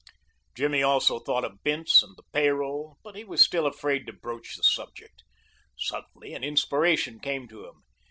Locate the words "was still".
3.23-3.67